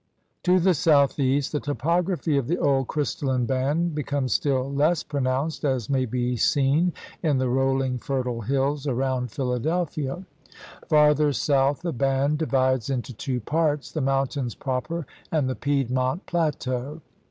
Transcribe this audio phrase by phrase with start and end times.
[0.45, 5.91] To the southeast the topography of the old crystalline band becomes still less pronounced, as
[5.91, 10.25] may be seen in the rolling, fertile hills around Philadelphia.
[10.89, 17.01] Farther south the band divides into two parts, the mountains proper and the Piedmont plateau.